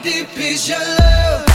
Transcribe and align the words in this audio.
for 0.00 0.08
us 0.08 0.14
to 0.14 0.28
spend 0.36 0.58
some 0.58 1.47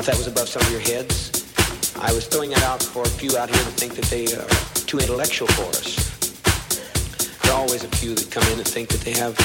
if 0.00 0.06
that 0.06 0.16
was 0.16 0.26
above 0.26 0.48
some 0.48 0.62
of 0.62 0.70
your 0.72 0.80
heads. 0.80 1.30
I 2.00 2.12
was 2.12 2.26
throwing 2.26 2.50
it 2.50 2.62
out 2.62 2.82
for 2.82 3.02
a 3.02 3.08
few 3.08 3.36
out 3.38 3.48
here 3.48 3.62
that 3.62 3.74
think 3.78 3.94
that 3.94 4.06
they 4.06 4.24
are 4.34 4.48
too 4.86 4.98
intellectual 4.98 5.46
for 5.48 5.68
us. 5.70 6.10
There 7.42 7.52
are 7.52 7.60
always 7.60 7.84
a 7.84 7.88
few 7.88 8.14
that 8.14 8.30
come 8.30 8.42
in 8.52 8.58
and 8.58 8.66
think 8.66 8.88
that 8.88 9.02
they 9.02 9.12
have 9.12 9.38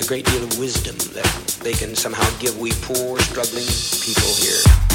a 0.00 0.06
great 0.06 0.24
deal 0.26 0.42
of 0.42 0.58
wisdom 0.58 0.96
that 1.12 1.60
they 1.62 1.72
can 1.72 1.94
somehow 1.94 2.24
give 2.38 2.58
we 2.58 2.72
poor, 2.82 3.18
struggling 3.20 3.66
people 4.00 4.32
here. 4.40 4.93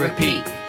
repeat. 0.00 0.59